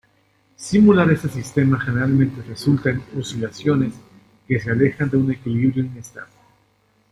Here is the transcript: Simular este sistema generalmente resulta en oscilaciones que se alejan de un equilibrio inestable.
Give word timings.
Simular 0.57 1.11
este 1.11 1.29
sistema 1.29 1.79
generalmente 1.79 2.41
resulta 2.41 2.89
en 2.89 3.03
oscilaciones 3.15 3.93
que 4.47 4.59
se 4.59 4.71
alejan 4.71 5.11
de 5.11 5.17
un 5.17 5.31
equilibrio 5.31 5.83
inestable. 5.85 6.33